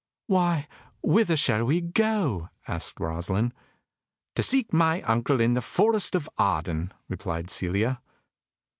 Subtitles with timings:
[0.25, 0.67] "Why,
[1.03, 3.53] whither, shall we go?" asked Rosalind.
[4.33, 8.01] "To seek my uncle in the Forest of Arden," replied Celia.